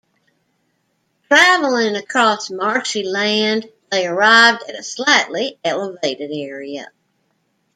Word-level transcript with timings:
Traveling 1.27 1.95
across 1.95 2.49
marshy 2.49 3.03
land, 3.03 3.69
they 3.91 4.07
arrived 4.07 4.63
at 4.67 4.73
a 4.73 4.81
slightly 4.81 5.59
elevated 5.63 6.31
area. 6.33 6.87